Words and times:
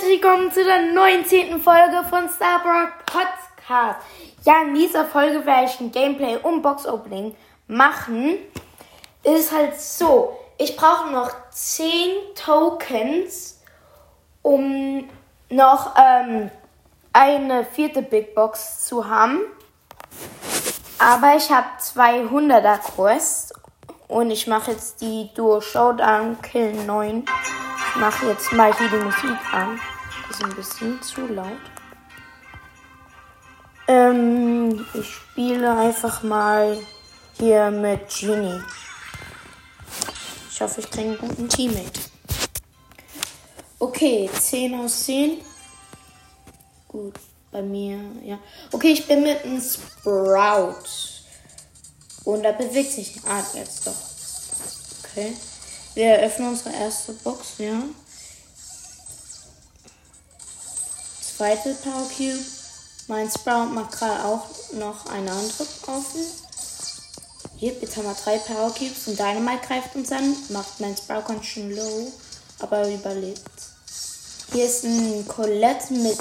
herzlich 0.00 0.22
willkommen 0.22 0.50
zu 0.50 0.64
der 0.64 0.80
19. 0.94 1.60
Folge 1.60 2.02
von 2.08 2.26
Starboard 2.26 3.04
Podcast. 3.04 4.00
Ja, 4.44 4.62
in 4.62 4.74
dieser 4.74 5.04
Folge 5.04 5.44
werde 5.44 5.66
ich 5.66 5.78
ein 5.78 5.92
Gameplay 5.92 6.38
und 6.38 6.62
Box-Opening 6.62 7.34
machen. 7.66 8.38
Ist 9.24 9.52
halt 9.52 9.78
so, 9.78 10.38
ich 10.56 10.74
brauche 10.74 11.10
noch 11.10 11.30
10 11.50 12.12
Tokens, 12.34 13.60
um 14.40 15.06
noch 15.50 15.94
ähm, 15.98 16.50
eine 17.12 17.66
vierte 17.66 18.00
Big 18.00 18.34
Box 18.34 18.86
zu 18.86 19.06
haben. 19.06 19.40
Aber 20.98 21.36
ich 21.36 21.50
habe 21.50 21.66
200er 21.78 22.78
Quest 22.78 23.52
und 24.08 24.30
ich 24.30 24.46
mache 24.46 24.70
jetzt 24.70 25.02
die 25.02 25.28
Duo 25.34 25.60
Showdown 25.60 26.40
Kill 26.40 26.72
9. 26.72 27.22
Ich 27.88 27.96
mache 27.96 28.28
jetzt 28.28 28.50
mal 28.54 28.74
hier 28.78 28.88
die 28.88 29.04
Musik 29.04 29.36
an. 29.52 29.78
Ein 30.42 30.54
bisschen 30.54 31.02
zu 31.02 31.26
laut. 31.26 31.58
Ähm, 33.86 34.86
ich 34.94 35.06
spiele 35.06 35.76
einfach 35.76 36.22
mal 36.22 36.78
hier 37.38 37.70
mit 37.70 38.08
Genie. 38.08 38.62
Ich 40.50 40.60
hoffe, 40.60 40.80
ich 40.80 40.90
kriege 40.90 41.08
einen 41.08 41.18
guten 41.18 41.48
Teammate. 41.48 42.00
Okay, 43.78 44.30
10 44.32 44.74
aus 44.80 45.04
10. 45.04 45.38
Gut, 46.86 47.14
bei 47.50 47.62
mir, 47.62 47.98
ja. 48.22 48.38
Okay, 48.72 48.92
ich 48.92 49.06
bin 49.06 49.22
mit 49.22 49.44
einem 49.44 49.60
Sprout. 49.60 50.84
Und 52.24 52.42
da 52.42 52.52
bewegt 52.52 52.92
sich. 52.92 53.20
Ah, 53.26 53.42
jetzt 53.54 53.86
doch. 53.86 53.94
Okay. 55.04 55.36
Wir 55.94 56.06
eröffnen 56.06 56.50
unsere 56.50 56.74
erste 56.74 57.12
Box, 57.14 57.58
ja. 57.58 57.82
Zweite 61.40 61.72
Power 61.72 62.06
Cube. 62.14 62.44
Mein 63.08 63.30
Sprout 63.30 63.72
macht 63.72 63.92
gerade 63.92 64.26
auch 64.26 64.46
noch 64.74 65.06
eine 65.06 65.32
andere 65.32 65.62
offen. 65.86 66.20
Hier, 67.56 67.72
jetzt 67.80 67.96
haben 67.96 68.04
wir 68.04 68.14
drei 68.22 68.36
Power 68.36 68.70
Cubes 68.74 69.08
und 69.08 69.18
Dynamite 69.18 69.66
greift 69.66 69.96
uns 69.96 70.12
an. 70.12 70.36
Macht 70.50 70.78
mein 70.80 70.94
Sprout 70.94 71.22
ganz 71.28 71.46
schön 71.46 71.74
low, 71.74 72.12
aber 72.58 72.86
überlebt. 72.92 73.40
Hier 74.52 74.66
ist 74.66 74.84
ein 74.84 75.26
Colette 75.28 75.94
mit 75.94 76.18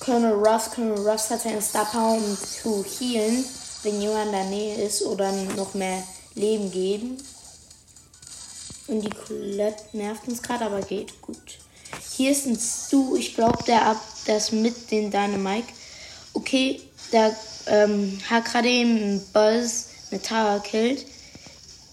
Colonel 0.00 0.32
Ruffs. 0.32 0.72
Colonel 0.72 1.08
Ruffs 1.08 1.30
hat 1.30 1.46
eine 1.46 1.62
Star 1.62 1.84
Power, 1.84 2.16
um 2.16 2.36
zu 2.36 2.84
healen, 2.84 3.44
wenn 3.84 4.00
jemand 4.00 4.26
in 4.26 4.32
der 4.32 4.44
Nähe 4.46 4.84
ist 4.84 5.02
oder 5.02 5.30
noch 5.30 5.74
mehr 5.74 6.02
Leben 6.34 6.72
geben. 6.72 7.22
Und 8.88 9.00
die 9.00 9.10
Colette 9.10 9.96
nervt 9.96 10.26
uns 10.26 10.42
gerade, 10.42 10.64
aber 10.64 10.80
geht 10.80 11.22
gut. 11.22 11.60
Hier 12.16 12.30
ist 12.30 12.46
ein 12.46 12.56
Stu. 12.56 13.16
Ich 13.16 13.34
glaube, 13.34 13.64
der 13.64 13.86
ab 13.86 14.00
das 14.26 14.52
mit 14.52 14.92
den 14.92 15.10
Dynamite. 15.10 15.66
Okay, 16.32 16.80
der 17.10 17.34
ähm, 17.66 18.20
hat 18.30 18.44
gerade 18.44 18.68
eben 18.68 19.20
Buzz 19.32 19.88
eine 20.10 20.22
Tara 20.22 20.60
killt. 20.60 21.06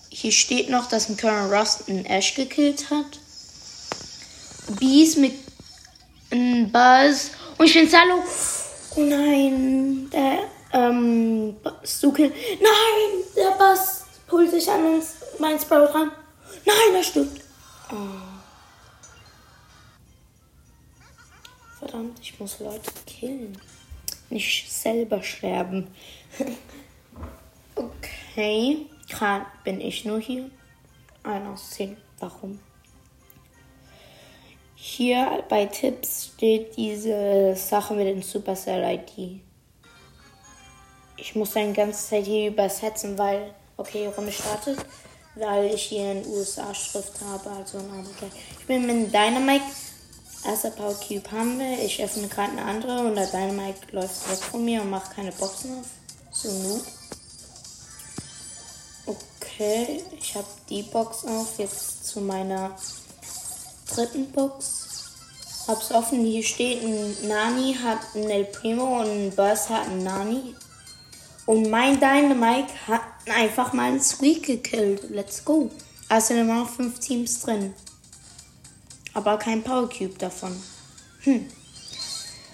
Hier 0.09 0.31
steht 0.31 0.69
noch, 0.69 0.87
dass 0.87 1.09
ein 1.09 1.17
Colonel 1.17 1.51
Rust 1.51 1.89
einen 1.89 2.05
Ash 2.05 2.35
gekillt 2.35 2.91
hat. 2.91 3.19
Bees 4.79 5.15
mit 5.15 5.33
einem 6.29 6.71
Buzz. 6.71 7.31
Und 7.57 7.65
ich 7.65 7.73
bin 7.73 7.89
Salo. 7.89 8.23
Oh 8.95 9.01
nein, 9.01 10.07
der 10.11 10.39
ähm, 10.73 11.55
Stu 11.83 12.11
killt. 12.11 12.33
Nein, 12.61 13.23
der 13.35 13.51
Buzz 13.57 14.03
pullt 14.27 14.51
sich 14.51 14.69
an 14.69 15.01
mein 15.39 15.59
Sprout 15.59 15.91
ran. 15.95 16.11
Nein, 16.63 16.95
er 16.95 17.03
stirbt. 17.03 17.41
Oh. 17.91 18.30
Verdammt, 22.01 22.19
ich 22.19 22.39
muss 22.39 22.59
Leute 22.59 22.91
killen. 23.05 23.57
Nicht 24.29 24.71
selber 24.71 25.21
sterben. 25.21 25.87
okay. 27.75 28.87
Gerade 29.07 29.45
bin 29.63 29.79
ich 29.81 30.05
nur 30.05 30.19
hier. 30.19 30.49
Einer 31.23 31.51
aus 31.51 31.69
zehn. 31.71 31.97
Warum? 32.19 32.59
Hier 34.75 35.43
bei 35.47 35.65
Tipps 35.67 36.31
steht 36.33 36.75
diese 36.75 37.55
Sache 37.55 37.93
mit 37.93 38.07
dem 38.07 38.23
Supercell 38.23 38.83
ID. 38.95 39.41
Ich 41.17 41.35
muss 41.35 41.51
dann 41.51 41.67
die 41.67 41.73
ganze 41.73 42.09
Zeit 42.09 42.25
hier 42.25 42.47
übersetzen, 42.49 43.15
weil, 43.17 43.53
okay, 43.77 44.07
Runde 44.07 44.31
startet 44.31 44.83
weil 45.35 45.73
ich 45.73 45.83
hier 45.83 46.11
in 46.11 46.27
USA-Schrift 46.27 47.21
habe, 47.21 47.49
also 47.51 47.77
ein 47.77 47.85
Amerikaner. 47.85 48.31
Ich 48.59 48.65
bin 48.65 48.85
mit 48.85 49.13
Dynamite. 49.13 49.63
Erster 50.43 50.71
Power 50.71 50.95
Cube 50.95 51.31
haben 51.31 51.59
wir. 51.59 51.83
Ich 51.83 52.03
öffne 52.03 52.27
gerade 52.27 52.51
eine 52.53 52.65
andere 52.65 52.99
und 53.01 53.15
der 53.15 53.27
Dynamite 53.27 53.79
läuft 53.91 54.29
weg 54.29 54.39
von 54.39 54.65
mir 54.65 54.81
und 54.81 54.89
macht 54.89 55.15
keine 55.15 55.31
Boxen 55.31 55.79
auf. 55.79 55.85
So 56.31 56.51
nun. 56.51 56.81
Okay, 59.05 60.03
ich 60.17 60.35
habe 60.35 60.47
die 60.69 60.81
Box 60.83 61.25
auf. 61.25 61.59
Jetzt 61.59 62.07
zu 62.07 62.21
meiner 62.21 62.75
dritten 63.93 64.31
Box. 64.31 65.09
Hab's 65.67 65.91
offen. 65.91 66.25
Hier 66.25 66.43
steht 66.43 66.83
ein 66.83 67.27
Nani 67.27 67.75
hat 67.75 67.99
ein 68.15 68.29
El 68.29 68.45
Primo 68.45 69.01
und 69.01 69.09
ein 69.09 69.35
Burst 69.35 69.69
hat 69.69 69.87
ein 69.87 70.03
Nani. 70.03 70.55
Und 71.45 71.69
mein 71.69 71.99
Dynamite 71.99 72.73
hat 72.87 73.01
einfach 73.31 73.73
mal 73.73 73.89
einen 73.89 74.01
Squeak 74.01 74.43
gekillt. 74.43 75.09
Let's 75.11 75.45
go. 75.45 75.69
Also 76.09 76.29
sind 76.29 76.39
immer 76.39 76.61
noch 76.61 76.69
fünf 76.69 76.99
Teams 76.99 77.41
drin. 77.41 77.73
Aber 79.13 79.37
kein 79.37 79.63
Power 79.63 79.89
Cube 79.89 80.17
davon. 80.17 80.61
Hm. 81.23 81.47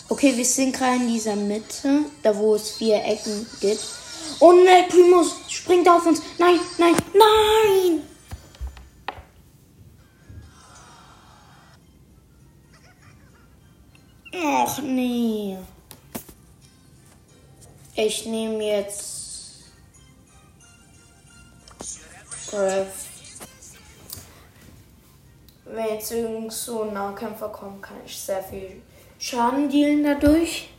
Okay, 0.10 0.36
wir 0.36 0.46
sind 0.46 0.76
gerade 0.76 0.96
in 0.96 1.08
dieser 1.08 1.36
Mitte, 1.36 2.06
da 2.24 2.36
wo 2.36 2.56
es 2.56 2.72
vier 2.72 3.04
Ecken 3.04 3.46
gibt. 3.60 3.84
Und 4.40 4.66
der 4.66 4.84
Primus 4.84 5.36
springt 5.50 5.88
auf 5.88 6.06
uns. 6.06 6.22
Nein, 6.38 6.60
nein, 6.78 6.96
nein! 7.14 8.04
Och 14.34 14.82
nee. 14.82 15.58
Ich 17.96 18.26
nehme 18.26 18.64
jetzt 18.64 19.64
Griff. 22.50 23.07
Wenn 25.78 25.90
jetzt 25.90 26.12
irgend 26.12 26.52
so 26.52 26.86
Nahkämpfer 26.86 27.50
kommen, 27.50 27.80
kann 27.80 27.98
ich 28.04 28.18
sehr 28.18 28.42
viel 28.42 28.82
Schaden 29.20 29.70
dealen 29.70 30.04
dadurch. 30.04 30.70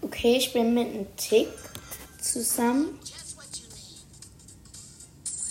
Okay, 0.00 0.36
ich 0.38 0.54
bin 0.54 0.72
mit 0.72 0.88
einem 0.88 1.16
Tick 1.18 1.48
zusammen. 2.18 2.98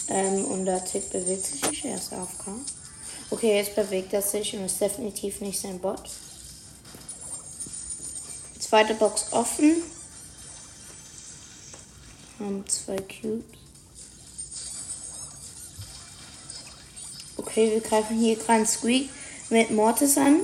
Ähm, 0.07 0.45
und 0.45 0.65
der 0.65 0.83
Tick 0.83 1.11
bewegt 1.11 1.45
sich 1.45 1.69
nicht, 1.69 1.85
er 1.85 1.93
ist 1.93 2.11
AFK. 2.11 2.78
Okay, 3.29 3.57
jetzt 3.57 3.75
bewegt 3.75 4.13
er 4.13 4.21
sich 4.21 4.55
und 4.55 4.65
ist 4.65 4.81
definitiv 4.81 5.41
nicht 5.41 5.59
sein 5.59 5.79
Bot. 5.79 6.09
Zweite 8.59 8.93
Box 8.95 9.31
offen. 9.31 9.83
Haben 12.39 12.67
zwei 12.67 12.97
Cubes. 12.97 13.43
Okay, 17.37 17.71
wir 17.71 17.81
greifen 17.81 18.19
hier 18.19 18.35
gerade 18.35 18.65
Squeak 18.65 19.09
mit 19.49 19.71
Mortis 19.71 20.17
an. 20.17 20.41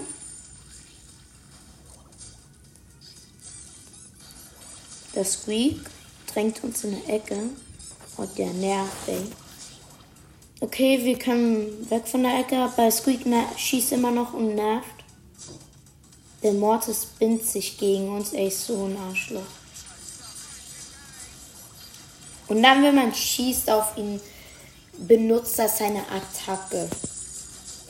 Der 5.14 5.26
Squeak 5.26 5.80
drängt 6.28 6.64
uns 6.64 6.84
in 6.84 6.96
eine 6.96 7.06
Ecke. 7.06 7.38
Und 8.18 8.38
der 8.38 8.54
nervt, 8.54 9.08
ey. 9.08 9.24
Okay, 10.66 11.06
wir 11.06 11.20
können 11.20 11.88
weg 11.92 12.08
von 12.08 12.24
der 12.24 12.40
Ecke, 12.40 12.58
aber 12.58 12.90
Squeak 12.90 13.22
schießt 13.56 13.92
immer 13.92 14.10
noch 14.10 14.34
und 14.34 14.56
nervt. 14.56 15.04
Der 16.42 16.54
Mortis 16.54 17.06
bindet 17.06 17.48
sich 17.48 17.78
gegen 17.78 18.10
uns, 18.10 18.34
ey, 18.34 18.50
so 18.50 18.86
ein 18.86 18.98
Arschloch. 18.98 19.44
Und 22.48 22.64
dann, 22.64 22.82
wenn 22.82 22.96
man 22.96 23.14
schießt 23.14 23.70
auf 23.70 23.96
ihn, 23.96 24.20
benutzt 24.98 25.60
er 25.60 25.70
seine 25.70 26.02
Attacke, 26.10 26.90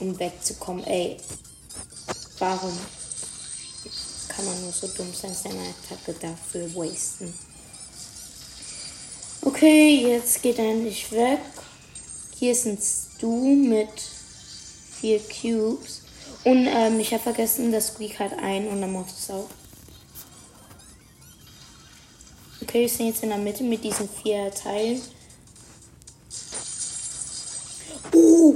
um 0.01 0.19
wegzukommen. 0.19 0.83
Ey, 0.83 1.15
warum? 2.39 2.77
kann 4.27 4.43
man 4.47 4.61
nur 4.63 4.73
so 4.73 4.87
dumm 4.87 5.13
sein, 5.13 5.33
seine 5.33 5.61
Attacke 5.69 6.13
dafür 6.19 6.75
wasten. 6.75 7.33
Okay, 9.43 10.09
jetzt 10.09 10.41
geht 10.41 10.59
er 10.59 10.71
endlich 10.71 11.09
weg. 11.13 11.39
Hier 12.37 12.51
ist 12.51 12.65
ein 12.65 12.77
Stu 12.77 13.55
mit 13.55 13.89
vier 14.99 15.19
Cubes. 15.19 16.01
Und 16.43 16.67
ähm, 16.67 16.99
ich 16.99 17.13
habe 17.13 17.23
vergessen, 17.23 17.71
das 17.71 17.87
Squeak 17.87 18.19
hat 18.19 18.37
ein 18.39 18.67
und 18.67 18.81
dann 18.81 18.91
macht 18.91 19.09
es 19.17 19.29
auch. 19.29 19.49
Okay, 22.61 22.81
wir 22.81 22.89
sind 22.89 23.07
jetzt 23.07 23.23
in 23.23 23.29
der 23.29 23.37
Mitte 23.37 23.63
mit 23.63 23.83
diesen 23.83 24.09
vier 24.09 24.51
Teilen. 24.51 25.01
Oh! 28.13 28.55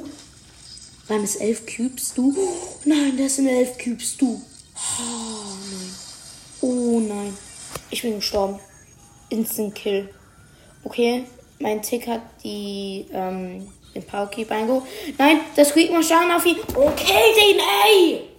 Waren 1.07 1.23
es 1.23 1.37
elf 1.37 1.65
Cubes, 1.65 2.13
du? 2.13 2.35
Nein, 2.83 3.17
das 3.17 3.37
sind 3.37 3.47
elf 3.47 3.77
Cubes, 3.77 4.17
du. 4.17 4.41
Oh 4.99 5.55
nein. 5.71 5.95
Oh 6.61 6.99
nein. 6.99 7.37
Ich 7.89 8.01
bin 8.01 8.15
gestorben. 8.15 8.59
Instant 9.29 9.73
Kill. 9.73 10.09
Okay, 10.83 11.25
mein 11.59 11.81
Tick 11.81 12.07
hat 12.07 12.21
die, 12.43 13.05
ähm, 13.11 13.67
den 13.93 14.03
Power 14.03 14.27
Keep 14.27 14.51
eingeholt. 14.51 14.83
Nein, 15.17 15.41
das 15.55 15.69
Squeak 15.69 15.91
muss 15.91 16.07
schauen 16.07 16.31
auf 16.31 16.45
ihn. 16.45 16.57
Okay, 16.73 17.33
den, 17.35 17.59
ey! 17.85 18.29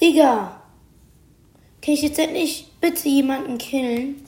Digga. 0.00 0.60
Kann 1.82 1.94
ich 1.94 2.02
jetzt 2.02 2.18
endlich 2.18 2.66
bitte 2.80 3.08
jemanden 3.08 3.58
killen? 3.58 4.26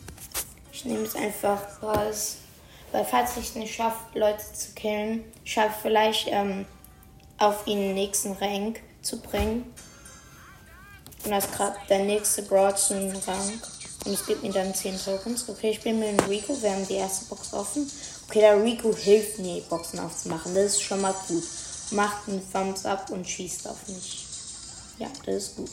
Ich 0.73 0.85
nehme 0.85 1.05
jetzt 1.05 1.17
einfach 1.17 1.63
was. 1.81 2.39
Weil 2.93 3.05
falls 3.05 3.37
ich 3.37 3.45
es 3.45 3.55
nicht 3.55 3.75
schaffe, 3.75 4.19
Leute 4.19 4.43
zu 4.53 4.73
killen, 4.75 5.25
schaffe 5.45 5.75
vielleicht 5.83 6.29
ähm, 6.31 6.67
auf 7.39 7.67
ihn 7.67 7.79
den 7.79 7.95
nächsten 7.95 8.33
Rank 8.33 8.81
zu 9.03 9.21
bringen. 9.21 9.73
Das 11.29 11.45
ist 11.45 11.53
gerade 11.55 11.77
der 11.89 12.01
nächste 12.01 12.43
Broadson 12.43 13.13
Rang. 13.27 13.61
Und 14.05 14.13
es 14.13 14.25
gibt 14.25 14.43
mir 14.45 14.53
dann 14.53 14.73
10 14.73 15.01
Tokens. 15.05 15.49
Okay, 15.49 15.71
ich 15.71 15.81
bin 15.81 15.99
mit 15.99 16.09
dem 16.09 16.27
Rico. 16.27 16.57
Wir 16.63 16.71
haben 16.71 16.87
die 16.87 16.95
erste 16.95 17.25
Box 17.25 17.53
offen. 17.53 17.91
Okay, 18.29 18.41
der 18.41 18.63
Rico 18.63 18.95
hilft 18.95 19.41
mir, 19.41 19.61
Boxen 19.63 19.99
aufzumachen. 19.99 20.55
Das 20.55 20.75
ist 20.75 20.83
schon 20.83 21.01
mal 21.01 21.15
gut. 21.27 21.43
Macht 21.91 22.29
einen 22.29 22.43
Thumbs 22.53 22.85
up 22.85 23.11
und 23.11 23.29
schießt 23.29 23.69
auf 23.69 23.89
mich. 23.89 24.27
Ja, 24.99 25.09
das 25.25 25.35
ist 25.35 25.57
gut. 25.57 25.71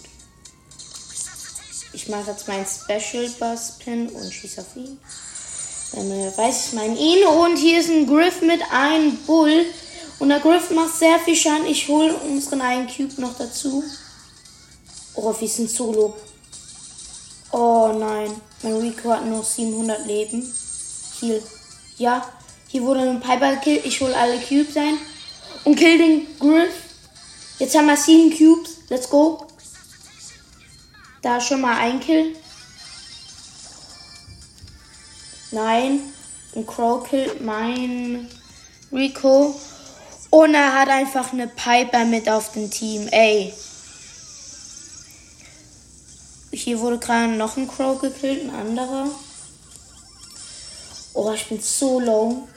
Ich 1.94 2.10
mache 2.10 2.32
jetzt 2.32 2.48
meinen 2.48 2.66
Special 2.66 3.30
Bus 3.40 3.74
Pin 3.78 4.10
und 4.10 4.34
schieße 4.34 4.62
auf 4.62 4.76
ihn. 4.76 5.00
Dann 5.94 6.12
äh, 6.12 6.36
weiß 6.36 6.68
ich 6.68 6.74
meinen 6.74 6.98
ihn. 6.98 7.26
Und 7.28 7.58
hier 7.58 7.80
ist 7.80 7.90
ein 7.90 8.08
Griff 8.08 8.42
mit 8.42 8.62
einem 8.72 9.18
Bull. 9.28 9.66
Und 10.18 10.30
der 10.30 10.40
Griff 10.40 10.72
macht 10.72 10.96
sehr 10.96 11.20
viel 11.20 11.36
Schaden. 11.36 11.68
Ich 11.68 11.88
hole 11.88 12.16
unseren 12.16 12.62
einen 12.62 12.88
Cube 12.88 13.22
noch 13.22 13.38
dazu. 13.38 13.84
Oh, 15.16 15.34
wie 15.40 15.46
ist 15.46 15.60
ein 15.60 15.68
Solo. 15.68 16.16
Oh 17.52 17.92
nein. 17.98 18.42
Mein 18.64 18.78
Rico 18.78 19.12
hat 19.12 19.26
nur 19.26 19.44
700 19.44 20.06
Leben. 20.06 20.52
Heal. 21.20 21.42
Ja. 21.98 22.28
Hier 22.68 22.82
wurde 22.82 23.02
ein 23.02 23.20
Piper 23.20 23.56
gekillt. 23.56 23.86
Ich 23.86 24.02
hole 24.02 24.18
alle 24.18 24.40
Cubes 24.40 24.76
ein. 24.76 24.98
Und 25.64 25.76
kill 25.76 25.98
den 25.98 26.40
Griff. 26.40 26.74
Jetzt 27.60 27.76
haben 27.76 27.86
wir 27.86 27.98
7 27.98 28.36
Cubes. 28.36 28.78
Let's 28.90 29.10
go. 29.10 29.46
Da 31.22 31.40
schon 31.40 31.62
mal 31.62 31.78
ein 31.78 32.00
Kill. 32.00 32.36
Nein. 35.52 36.00
Ein 36.56 36.66
Crow 36.66 37.08
killt 37.08 37.42
mein 37.42 38.30
Rico. 38.92 39.56
Und 40.32 40.56
er 40.56 40.74
hat 40.74 40.90
einfach 40.90 41.32
eine 41.32 41.48
Piper 41.48 42.06
mit 42.06 42.28
auf 42.28 42.52
dem 42.54 42.72
Team. 42.72 43.08
Ey. 43.10 43.54
Hier 46.64 46.80
wurde 46.80 46.98
gerade 46.98 47.34
noch 47.34 47.58
ein 47.58 47.68
Crow 47.68 48.00
gekillt, 48.00 48.44
ein 48.44 48.56
anderer. 48.56 49.08
Oh, 51.14 51.30
ich 51.34 51.50
bin 51.50 51.60
so 51.60 52.00
low. 52.00 52.48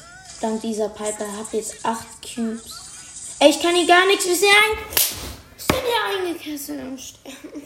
Dank 0.40 0.60
dieser 0.60 0.90
Piper 0.90 1.26
habe 1.36 1.56
jetzt 1.56 1.84
8 1.84 2.06
Cubes. 2.22 3.36
Ey, 3.40 3.50
ich 3.50 3.60
kann 3.60 3.74
hier 3.74 3.88
gar 3.88 4.06
nichts. 4.06 4.22
Sind, 4.22 4.44
ein, 4.44 4.78
wir 4.86 5.58
sind 5.58 5.82
hier 5.82 6.28
eingekesselt 6.28 6.80
im 6.82 6.96
Sterben. 6.96 7.62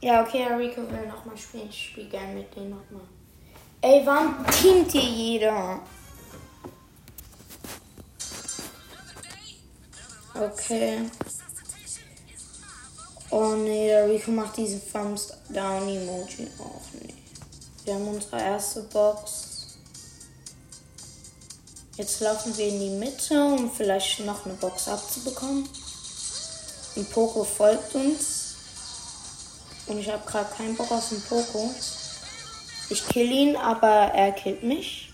Ja, 0.00 0.22
okay, 0.22 0.44
Rico 0.52 0.82
will 0.82 1.08
nochmal 1.08 1.36
spielen. 1.36 1.68
Ich 1.68 1.86
spiele 1.86 2.08
gerne 2.08 2.34
mit 2.34 2.54
denen 2.54 2.70
nochmal. 2.70 3.08
Ey, 3.80 4.06
warum 4.06 4.46
teamt 4.46 4.92
hier 4.92 5.02
jeder? 5.02 5.80
Okay. 10.34 11.10
Oh 13.36 13.56
nee, 13.56 13.88
der 13.88 14.08
Rico 14.08 14.30
macht 14.30 14.56
diesen 14.58 14.80
Thumbs 14.92 15.32
Down 15.48 15.88
Emoji 15.88 16.46
auch 16.56 16.80
nee. 17.02 17.14
Wir 17.84 17.94
haben 17.94 18.06
unsere 18.06 18.40
erste 18.40 18.82
Box. 18.82 19.76
Jetzt 21.96 22.20
laufen 22.20 22.56
wir 22.56 22.68
in 22.68 22.78
die 22.78 22.90
Mitte, 22.90 23.44
um 23.44 23.72
vielleicht 23.72 24.20
noch 24.20 24.46
eine 24.46 24.54
Box 24.54 24.86
abzubekommen. 24.86 25.68
Ein 26.94 27.06
Poco 27.06 27.42
folgt 27.42 27.96
uns. 27.96 28.54
Und 29.88 29.98
ich 29.98 30.08
habe 30.08 30.24
gerade 30.24 30.54
keinen 30.54 30.76
Bock 30.76 30.92
auf 30.92 31.08
den 31.08 31.20
Poco. 31.22 31.74
Ich 32.88 33.04
kill 33.08 33.32
ihn, 33.32 33.56
aber 33.56 34.12
er 34.14 34.30
killt 34.30 34.62
mich. 34.62 35.12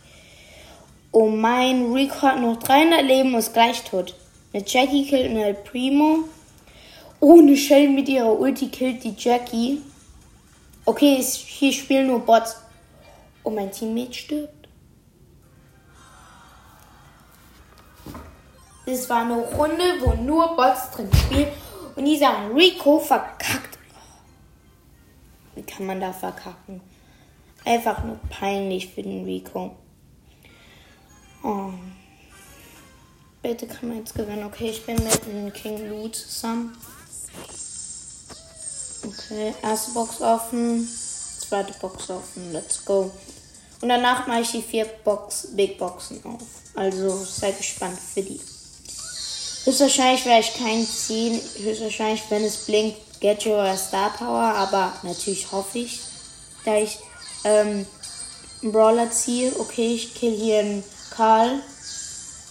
Und 1.10 1.40
mein 1.40 1.90
Rico 1.90 2.20
hat 2.20 2.38
noch 2.38 2.58
300 2.58 3.02
Leben 3.02 3.32
und 3.32 3.38
ist 3.38 3.54
gleich 3.54 3.82
tot. 3.84 4.14
Eine 4.52 4.62
Jackie 4.66 5.06
killt 5.06 5.30
eine 5.30 5.54
Primo. 5.54 6.28
Ohne 7.20 7.54
Shell 7.56 7.90
mit 7.90 8.08
ihrer 8.08 8.38
Ulti 8.38 8.68
killt 8.68 9.04
die 9.04 9.14
Jackie. 9.16 9.82
Okay, 10.86 11.22
hier 11.22 11.72
spielen 11.72 12.06
nur 12.06 12.20
Bots. 12.20 12.56
Und 13.42 13.54
mein 13.54 13.70
Teammate 13.70 14.14
stirbt. 14.14 14.68
Das 18.86 19.08
war 19.08 19.22
eine 19.22 19.36
Runde, 19.36 19.84
wo 20.00 20.14
nur 20.14 20.56
Bots 20.56 20.90
drin 20.90 21.10
spielen. 21.14 21.48
Und 21.94 22.06
dieser 22.06 22.54
Rico 22.54 22.98
verkackt. 22.98 23.78
Wie 25.54 25.62
kann 25.62 25.86
man 25.86 26.00
da 26.00 26.12
verkacken? 26.12 26.80
Einfach 27.64 28.02
nur 28.02 28.18
peinlich 28.30 28.88
für 28.88 29.02
den 29.02 29.24
Rico. 29.24 29.76
Oh. 31.42 31.70
Bitte 33.42 33.66
kann 33.66 33.88
man 33.88 33.98
jetzt 33.98 34.14
gewinnen. 34.14 34.44
Okay, 34.44 34.70
ich 34.70 34.84
bin 34.84 34.96
mit 34.96 35.26
dem 35.26 35.52
King 35.52 35.88
Loot 35.90 36.16
zusammen. 36.16 36.76
Okay, 39.02 39.54
erste 39.62 39.92
Box 39.92 40.20
offen, 40.20 40.86
zweite 41.48 41.72
Box 41.80 42.10
offen, 42.10 42.52
let's 42.52 42.84
go. 42.84 43.10
Und 43.80 43.88
danach 43.88 44.26
mache 44.26 44.40
ich 44.40 44.50
die 44.50 44.62
vier 44.62 44.84
Box, 44.84 45.48
Big 45.52 45.78
Boxen 45.78 46.22
auf. 46.24 46.42
Also 46.74 47.24
sei 47.24 47.52
gespannt 47.52 47.98
für 47.98 48.22
die. 48.22 48.40
Höchstwahrscheinlich 49.64 50.24
werde 50.26 50.40
ich 50.40 50.54
keinen 50.54 50.86
ziehen. 50.86 51.40
Höchstwahrscheinlich, 51.58 52.22
wenn 52.28 52.44
es 52.44 52.66
blinkt, 52.66 52.98
Gadget 53.20 53.52
oder 53.52 53.76
Star 53.76 54.10
Power. 54.10 54.54
Aber 54.54 54.92
natürlich 55.02 55.50
hoffe 55.50 55.78
ich, 55.78 56.00
da 56.64 56.76
ich 56.76 56.98
ähm, 57.44 57.86
einen 58.62 58.72
Brawler 58.72 59.10
ziehe. 59.10 59.52
Okay, 59.58 59.94
ich 59.94 60.14
kill 60.14 60.36
hier 60.36 60.60
einen 60.60 60.84
Karl 61.10 61.60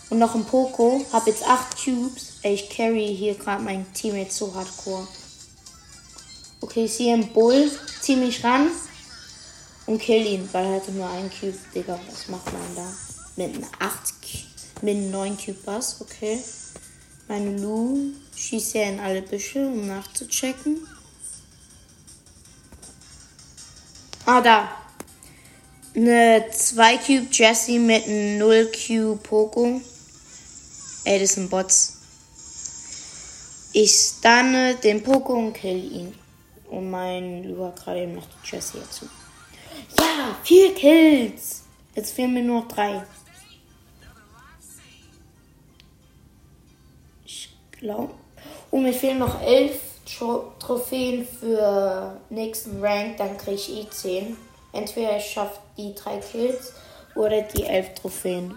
und 0.10 0.20
noch 0.20 0.34
einen 0.34 0.46
Poco. 0.46 1.06
Hab 1.12 1.28
jetzt 1.28 1.44
8 1.44 1.84
Cubes. 1.84 2.29
Ich 2.42 2.70
carry 2.70 3.16
hier 3.16 3.36
gerade 3.36 3.64
mein 3.64 3.92
Teammate 3.94 4.32
so 4.32 4.54
hardcore. 4.54 5.08
Okay, 6.62 6.86
ich 6.86 6.94
sehe 6.94 7.14
einen 7.14 7.32
Bull, 7.34 7.70
zieh 8.02 8.16
mich 8.16 8.44
ran 8.44 8.70
und 9.86 10.02
kill 10.02 10.26
ihn, 10.26 10.48
weil 10.52 10.66
er 10.66 10.76
hatte 10.76 10.92
nur 10.92 11.10
einen 11.10 11.30
Cube. 11.30 11.58
Digga, 11.74 12.00
was 12.10 12.28
macht 12.28 12.46
man 12.52 12.76
da? 12.76 12.94
Mit 13.36 13.56
einem 13.56 13.66
8 13.80 14.14
mit 14.82 14.96
einem 14.96 15.12
9 15.12 15.38
Cube 15.38 15.60
was, 15.66 16.00
okay. 16.02 16.42
Meine 17.28 17.58
Lu 17.58 18.14
schießt 18.36 18.76
ja 18.76 18.84
in 18.84 19.00
alle 19.00 19.22
Büsche, 19.22 19.68
um 19.68 19.88
nachzuchecken. 19.88 20.88
Ah, 24.26 24.42
da. 24.42 24.70
Eine 25.96 26.46
2 26.52 26.98
Cube 26.98 27.28
Jessie 27.32 27.80
mit 27.80 28.06
einem 28.06 28.38
0 28.38 28.72
Cube 28.72 29.20
Poco. 29.22 29.82
Ey, 31.04 31.20
das 31.20 31.34
sind 31.34 31.50
Bots. 31.50 31.99
Ich 33.72 33.92
stunne 33.92 34.76
den 34.76 35.04
Poco 35.04 35.34
und 35.34 35.54
kill 35.54 35.92
ihn. 35.92 36.16
Und 36.70 36.90
mein 36.90 37.44
Lu 37.44 37.66
hat 37.66 37.84
gerade 37.84 38.02
eben 38.04 38.16
noch 38.16 38.26
die 38.26 38.50
Jessie 38.56 38.80
dazu. 38.80 39.06
Ja, 39.98 40.36
vier 40.44 40.74
Kills. 40.74 41.64
Jetzt 41.96 42.12
fehlen 42.12 42.34
mir 42.34 42.44
nur 42.44 42.62
noch 42.62 42.68
drei. 42.68 43.04
Ich 47.26 47.50
glaube. 47.72 48.14
Und 48.72 48.84
mir 48.84 48.94
fehlen 48.94 49.20
noch 49.20 49.42
elf 49.42 49.80
Tro 50.06 50.54
Trophäen 50.60 51.28
für 51.28 52.20
nächsten 52.30 52.84
Rank. 52.84 53.18
Dann 53.18 53.38
kriege 53.38 53.56
ich 53.56 53.70
eh 53.70 53.90
10. 53.90 54.38
Entweder 54.74 55.18
ich 55.18 55.26
schaffe 55.26 55.60
die 55.78 55.94
drei 55.96 56.18
Kills 56.18 56.74
oder 57.16 57.42
die 57.42 57.64
elf 57.64 57.94
Trophäen. 57.96 58.56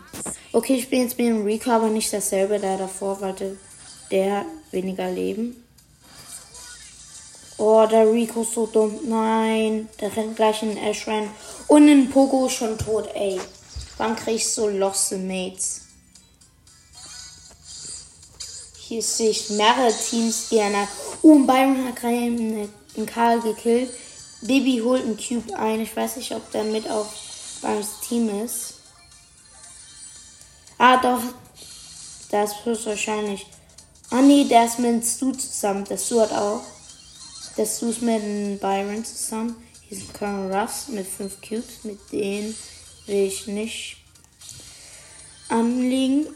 Okay, 0.52 0.75
ich 0.75 0.88
bin 0.90 1.02
jetzt 1.02 1.19
mit 1.19 1.26
dem 1.28 1.45
Rico, 1.45 1.71
aber 1.71 1.88
nicht 1.88 2.12
dasselbe, 2.12 2.59
da 2.59 2.76
davor 2.76 3.21
warte 3.21 3.57
der 4.12 4.47
weniger 4.71 5.11
Leben. 5.11 5.57
Oh, 7.59 7.87
der 7.87 8.11
Rico 8.12 8.42
ist 8.42 8.54
so 8.54 8.66
dumm. 8.66 8.99
Nein, 9.04 9.88
der 10.00 10.14
rennt 10.16 10.37
gleich 10.37 10.62
in 10.62 10.76
Ash 10.76 11.07
rein. 11.09 11.31
Und 11.69 11.88
in 11.88 12.11
Pogo 12.11 12.49
schon 12.49 12.78
tot, 12.78 13.09
ey. 13.14 13.40
Warum 13.97 14.16
krieg 14.16 14.37
ich 14.37 14.49
so 14.49 14.69
lost 14.69 15.12
Mates? 15.12 15.83
Hier 18.78 19.02
sehe 19.02 19.31
ich 19.31 19.50
mehrere 19.50 19.92
Teams, 19.92 20.49
die 20.50 20.61
einer. 20.61 20.87
Oh, 21.23 21.33
und 21.33 21.47
Byron 21.47 21.87
hat 21.87 21.97
gerade 21.97 22.16
einen, 22.16 22.69
Karl 23.07 23.40
gekillt. 23.40 23.90
Bibi 24.42 24.81
holt 24.85 25.04
einen 25.04 25.16
Cube 25.16 25.57
ein. 25.57 25.81
Ich 25.81 25.97
weiß 25.97 26.16
nicht, 26.16 26.33
ob 26.33 26.50
der 26.50 26.64
mit 26.64 26.88
auf 26.90 27.07
Byrons 27.62 28.00
Team 28.07 28.45
ist. 28.45 28.75
Ah, 30.78 30.97
doch. 30.97 31.23
Das 32.31 32.50
ist 32.50 32.64
höchstwahrscheinlich. 32.64 33.47
Ah, 34.14 34.21
nee, 34.21 34.45
der 34.45 34.66
ist 34.66 34.78
mit 34.78 35.02
Stu 35.07 35.33
zusammen. 35.33 35.87
Der 35.87 35.97
Stu 35.97 36.21
hat 36.21 36.33
auch. 36.33 36.61
Der 37.57 37.64
Stu 37.64 37.88
ist 37.88 38.02
mit 38.02 38.61
Byron 38.61 39.02
zusammen. 39.02 39.57
Hier 39.88 39.97
ist 39.97 40.12
Colonel 40.12 40.54
Ruffs 40.54 40.88
mit 40.88 41.07
5 41.07 41.40
Cubes. 41.40 41.83
Mit 41.85 41.99
denen 42.12 42.54
will 43.07 43.26
ich 43.26 43.47
nicht 43.47 43.97
anliegen. 45.49 46.26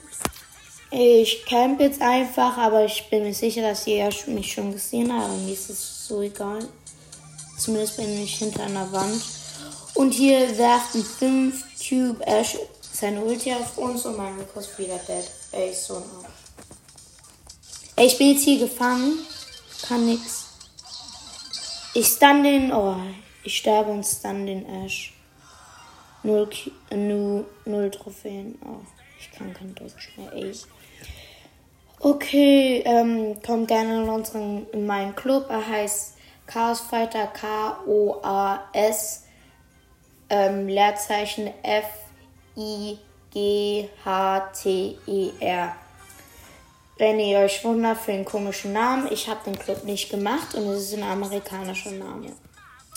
Ich 0.91 1.45
camp 1.45 1.79
jetzt 1.83 2.01
einfach, 2.01 2.57
aber 2.57 2.87
ich 2.87 3.11
bin 3.11 3.25
mir 3.25 3.35
sicher, 3.35 3.61
dass 3.61 3.87
ihr 3.87 4.09
mich 4.29 4.55
schon 4.55 4.73
gesehen 4.73 5.13
habt. 5.13 5.39
Mir 5.43 5.53
ist 5.53 5.69
es 5.69 6.07
so 6.09 6.23
egal. 6.23 6.67
Zumindest 7.59 7.99
bin 7.99 8.23
ich 8.23 8.39
hinter 8.39 8.63
einer 8.63 8.91
Wand. 8.91 9.23
Und 9.93 10.13
hier 10.13 10.57
werfen 10.57 11.05
5 11.05 11.63
Cube 11.87 12.27
Ash 12.27 12.57
seine 12.91 13.21
Ulti 13.21 13.53
auf 13.53 13.77
uns 13.77 14.07
und 14.07 14.17
mein 14.17 14.39
Rico 14.39 14.61
ist 14.61 14.79
wieder 14.79 14.97
dead. 15.07 15.31
Ey, 15.53 15.75
so 15.75 15.97
ein 15.97 16.03
Arsch. 16.25 16.46
Ey, 17.99 18.07
ich 18.09 18.19
bin 18.19 18.33
jetzt 18.33 18.45
hier 18.45 18.59
gefangen. 18.59 19.19
Kann 19.89 20.05
nix. 20.05 20.49
Ich 21.95 22.09
stun 22.09 22.43
den. 22.43 22.71
Oh, 22.71 22.97
ich 23.43 23.57
sterbe 23.57 23.91
und 23.91 24.05
stun 24.05 24.45
den 24.45 24.67
Ash. 24.67 25.15
Null, 26.23 26.51
äh, 26.91 26.97
null, 26.97 27.47
null 27.65 27.91
Trophäen. 27.91 28.59
Oh, 28.63 28.85
ich 29.19 29.31
kann 29.31 29.55
kein 29.55 29.75
Deutsch 29.75 30.13
mehr, 30.19 30.31
ey. 30.35 30.53
Okay, 32.01 32.83
ähm, 32.85 33.41
kommt 33.41 33.69
gerne 33.69 34.03
in 34.03 34.09
unseren, 34.11 34.67
in 34.73 34.85
meinen 34.85 35.17
Club. 35.17 35.47
Er 35.49 35.67
heißt 35.67 36.19
Chaos 36.47 36.81
Fighter 36.81 37.29
K-O-A-S 37.29 39.25
ähm, 40.29 40.69
Leerzeichen 40.69 41.51
F-I-G-H-T-E-R. 41.63 43.07
Wenn 46.99 47.21
ihr 47.21 47.41
euch 47.41 47.63
wundert 47.63 47.99
für 47.99 48.13
den 48.13 48.25
komischen 48.25 48.73
Namen, 48.73 49.13
ich 49.13 49.29
habe 49.29 49.45
den 49.45 49.59
Club 49.59 49.85
nicht 49.85 50.09
gemacht 50.09 50.55
und 50.55 50.67
es 50.69 50.85
ist 50.85 50.95
ein 50.95 51.03
amerikanischer 51.03 51.91
Name. 51.91 52.33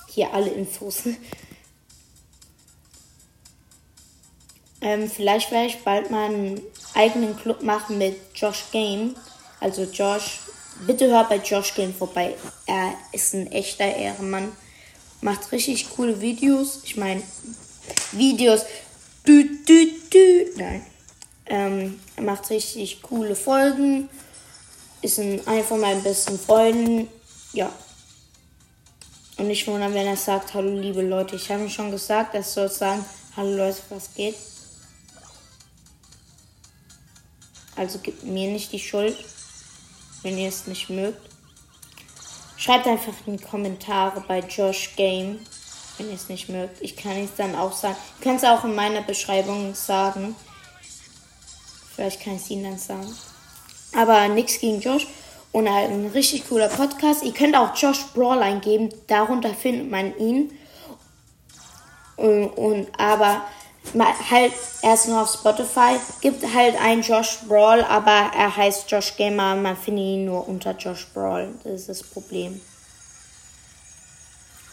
Hier 0.07 0.33
alle 0.33 0.49
Infos. 0.51 1.03
ähm, 4.81 5.09
vielleicht 5.09 5.51
werde 5.51 5.67
ich 5.67 5.83
bald 5.83 6.11
mal 6.11 6.29
einen 6.29 6.61
eigenen 6.93 7.35
Club 7.35 7.61
machen 7.61 7.97
mit 7.97 8.17
Josh 8.35 8.71
Game. 8.71 9.17
Also 9.59 9.83
Josh, 9.83 10.39
bitte 10.87 11.09
hört 11.09 11.27
bei 11.27 11.35
Josh 11.37 11.75
Game 11.75 11.93
vorbei. 11.93 12.35
Er 12.67 12.93
ist 13.11 13.33
ein 13.33 13.51
echter 13.51 13.93
Ehrenmann. 13.93 14.53
Macht 15.19 15.51
richtig 15.51 15.89
coole 15.89 16.21
Videos. 16.21 16.79
Ich 16.85 16.95
meine, 16.95 17.21
Videos. 18.13 18.61
Du, 19.25 19.43
du, 19.43 19.87
du. 20.09 20.45
Nein. 20.55 20.85
Ähm, 21.49 21.99
er 22.15 22.23
macht 22.23 22.49
richtig 22.49 23.01
coole 23.01 23.35
Folgen. 23.35 24.09
Ist 25.01 25.19
ein, 25.19 25.45
einer 25.47 25.63
von 25.63 25.79
meinen 25.79 26.03
besten 26.03 26.37
Freunden. 26.37 27.07
Ja. 27.53 27.71
Und 29.37 29.47
nicht 29.47 29.67
wundern, 29.67 29.93
wenn 29.93 30.05
er 30.05 30.17
sagt, 30.17 30.53
hallo 30.53 30.79
liebe 30.79 31.01
Leute. 31.01 31.35
Ich 31.35 31.49
habe 31.49 31.63
ihm 31.63 31.69
schon 31.69 31.91
gesagt, 31.91 32.35
er 32.35 32.43
soll 32.43 32.69
sagen, 32.69 33.03
hallo 33.35 33.55
Leute, 33.57 33.81
was 33.89 34.13
geht? 34.13 34.35
Also 37.75 37.99
gebt 37.99 38.23
mir 38.23 38.51
nicht 38.51 38.73
die 38.73 38.79
Schuld, 38.79 39.17
wenn 40.21 40.37
ihr 40.37 40.49
es 40.49 40.67
nicht 40.67 40.89
mögt. 40.89 41.29
Schreibt 42.57 42.85
einfach 42.87 43.13
in 43.25 43.37
die 43.37 43.43
Kommentare 43.43 44.21
bei 44.27 44.39
Josh 44.39 44.97
Game, 44.97 45.39
wenn 45.97 46.09
ihr 46.09 46.15
es 46.15 46.27
nicht 46.27 46.49
mögt. 46.49 46.81
Ich 46.81 46.97
kann 46.97 47.15
es 47.23 47.33
dann 47.37 47.55
auch 47.55 47.71
sagen. 47.71 47.95
Ich 48.17 48.23
kann 48.25 48.35
es 48.35 48.43
auch 48.43 48.65
in 48.65 48.75
meiner 48.75 49.01
Beschreibung 49.01 49.73
sagen. 49.73 50.35
Vielleicht 51.99 52.23
kann 52.23 52.37
ich 52.37 52.43
es 52.43 52.49
Ihnen 52.49 52.63
dann 52.63 52.77
sagen. 52.77 53.13
Aber 53.93 54.29
nichts 54.29 54.57
gegen 54.61 54.79
Josh. 54.79 55.05
Und 55.51 55.69
halt 55.69 55.91
ein 55.91 56.05
richtig 56.13 56.47
cooler 56.47 56.69
Podcast. 56.69 57.23
Ihr 57.23 57.33
könnt 57.33 57.57
auch 57.57 57.75
Josh 57.75 58.05
Brawl 58.13 58.41
eingeben. 58.41 58.87
Darunter 59.07 59.53
findet 59.53 59.91
man 59.91 60.17
ihn. 60.17 60.57
Und, 62.15 62.47
und 62.51 62.87
aber 62.97 63.41
halt 64.31 64.53
erst 64.81 65.09
nur 65.09 65.23
auf 65.23 65.33
Spotify. 65.33 65.97
Gibt 66.21 66.41
halt 66.55 66.79
einen 66.79 67.01
Josh 67.01 67.39
Brawl, 67.49 67.83
aber 67.83 68.31
er 68.33 68.55
heißt 68.55 68.89
Josh 68.89 69.17
Gamer. 69.17 69.55
Man 69.55 69.75
findet 69.75 70.05
ihn 70.05 70.23
nur 70.23 70.47
unter 70.47 70.71
Josh 70.77 71.05
Brawl. 71.13 71.53
Das 71.65 71.81
ist 71.81 71.89
das 71.89 72.03
Problem. 72.03 72.61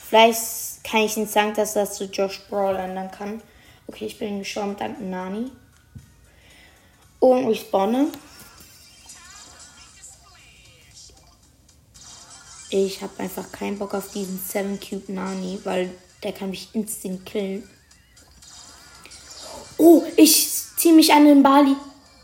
Vielleicht 0.08 0.84
kann 0.84 1.00
ich 1.00 1.16
nicht 1.16 1.32
sagen, 1.32 1.54
dass 1.54 1.74
das 1.74 1.96
zu 1.96 2.04
Josh 2.04 2.40
Brawl 2.48 2.76
ändern 2.76 3.10
kann. 3.10 3.42
Okay, 3.88 4.06
ich 4.06 4.16
bin 4.16 4.38
gestorben 4.38 4.76
dank 4.76 5.00
Nani. 5.00 5.50
Und 7.26 7.50
ich 7.50 7.62
spawne. 7.62 8.06
Ich 12.70 13.02
habe 13.02 13.18
einfach 13.18 13.50
keinen 13.50 13.80
Bock 13.80 13.94
auf 13.94 14.12
diesen 14.12 14.38
7 14.38 14.78
Cube 14.78 15.12
Nani, 15.12 15.58
weil 15.64 15.90
der 16.22 16.32
kann 16.32 16.50
mich 16.50 16.68
instant 16.72 17.26
killen. 17.26 17.68
Oh, 19.76 20.04
ich 20.16 20.48
ziehe 20.76 20.94
mich 20.94 21.12
an 21.12 21.24
den 21.24 21.42
Bali. 21.42 21.74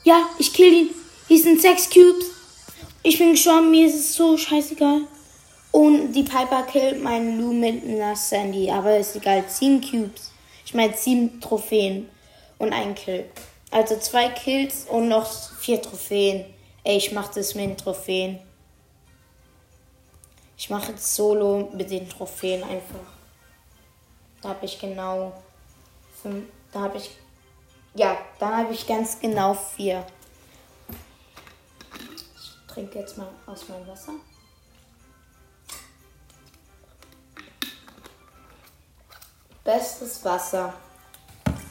Ja, 0.04 0.28
ich 0.38 0.52
kill 0.52 0.72
ihn. 0.72 0.90
Hier 1.26 1.42
sind 1.42 1.60
sechs 1.60 1.90
Cubes. 1.90 2.26
Ich 3.02 3.18
bin 3.18 3.32
gestorben, 3.32 3.72
mir 3.72 3.88
ist 3.88 3.96
es 3.96 4.14
so 4.14 4.36
scheißegal. 4.36 5.00
Und 5.72 6.12
die 6.12 6.22
Piper 6.22 6.62
killt 6.62 7.02
meinen 7.02 7.40
Lou 7.40 7.52
mit 7.52 7.82
einer 7.82 8.14
Sandy. 8.14 8.70
Aber 8.70 8.96
ist 8.96 9.16
egal. 9.16 9.44
Sieben 9.48 9.80
Cubes. 9.80 10.30
Ich 10.64 10.74
meine 10.74 10.96
sieben 10.96 11.40
Trophäen. 11.40 12.08
Und 12.58 12.72
ein 12.72 12.94
Kill. 12.94 13.28
Also 13.72 13.98
zwei 13.98 14.28
Kills 14.28 14.84
und 14.84 15.08
noch 15.08 15.28
vier 15.58 15.82
Trophäen. 15.82 16.44
Ey, 16.84 16.98
ich 16.98 17.10
mach 17.10 17.28
das 17.28 17.56
mit 17.56 17.64
den 17.64 17.76
Trophäen. 17.76 18.38
Ich 20.56 20.70
mache 20.70 20.92
jetzt 20.92 21.16
Solo 21.16 21.70
mit 21.72 21.90
den 21.90 22.08
Trophäen 22.08 22.62
einfach. 22.62 23.00
Da 24.40 24.50
habe 24.50 24.64
ich 24.64 24.78
genau 24.78 25.32
da 26.72 26.80
habe 26.80 26.98
ich 26.98 27.10
ja, 27.94 28.16
dann 28.38 28.56
habe 28.56 28.72
ich 28.72 28.86
ganz 28.86 29.20
genau 29.20 29.54
vier. 29.54 30.06
Ich 32.34 32.72
trinke 32.72 33.00
jetzt 33.00 33.18
mal 33.18 33.28
aus 33.46 33.68
meinem 33.68 33.86
Wasser. 33.86 34.12
Bestes 39.64 40.24
Wasser 40.24 40.72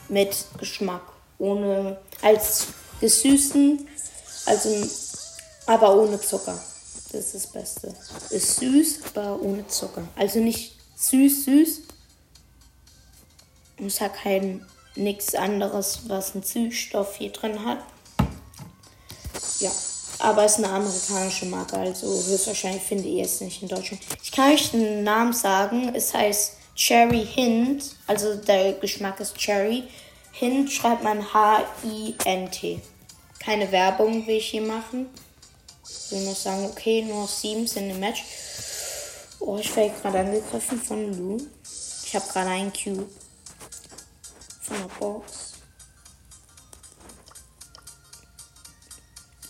mit 0.08 0.46
Geschmack, 0.58 1.02
ohne 1.42 1.98
als 2.22 2.68
gesüßen, 3.00 3.86
also 4.46 4.88
aber 5.66 5.96
ohne 5.96 6.20
Zucker. 6.20 6.58
Das 7.10 7.34
ist 7.34 7.34
das 7.34 7.46
Beste. 7.48 7.94
Ist 8.30 8.56
süß, 8.56 9.00
aber 9.12 9.42
ohne 9.42 9.66
Zucker. 9.66 10.06
Also 10.16 10.38
nicht 10.38 10.76
süß, 10.96 11.44
süß. 11.44 11.82
Es 13.84 14.00
hat 14.00 14.14
keinen 14.14 14.64
nichts 14.94 15.34
anderes, 15.34 16.02
was 16.06 16.34
einen 16.34 16.44
Süßstoff 16.44 17.16
hier 17.16 17.32
drin 17.32 17.64
hat. 17.64 17.78
Ja, 19.58 19.70
aber 20.20 20.44
es 20.44 20.58
ist 20.58 20.64
eine 20.64 20.72
amerikanische 20.72 21.46
Marke, 21.46 21.76
also 21.76 22.06
höchstwahrscheinlich 22.06 22.82
findet 22.82 23.06
ihr 23.06 23.24
es 23.24 23.40
nicht 23.40 23.62
in 23.62 23.68
Deutschland. 23.68 24.00
Ich 24.22 24.30
kann 24.30 24.52
euch 24.52 24.70
den 24.70 25.02
Namen 25.02 25.32
sagen, 25.32 25.92
es 25.94 26.14
heißt 26.14 26.52
Cherry 26.76 27.26
Hint, 27.26 27.96
also 28.06 28.36
der 28.36 28.74
Geschmack 28.74 29.18
ist 29.20 29.36
Cherry. 29.36 29.84
Hint 30.32 30.72
schreibt 30.72 31.02
man 31.04 31.32
H-I-N-T. 31.32 32.82
Keine 33.38 33.70
Werbung 33.70 34.26
will 34.26 34.36
ich 34.36 34.50
hier 34.50 34.62
machen. 34.62 35.08
Ich 35.84 36.12
will 36.12 36.24
nur 36.24 36.34
sagen, 36.34 36.64
okay, 36.66 37.02
nur 37.02 37.28
sieben 37.28 37.66
sind 37.66 37.90
im 37.90 38.00
Match. 38.00 38.24
Oh, 39.40 39.58
ich 39.58 39.74
werde 39.76 39.94
gerade 40.00 40.20
angegriffen 40.20 40.80
von 40.80 41.12
Lou. 41.18 41.36
Ich 42.04 42.14
habe 42.14 42.26
gerade 42.32 42.50
einen 42.50 42.72
Cube 42.72 43.08
von 44.62 44.76
der 44.76 44.94
Box. 44.98 45.52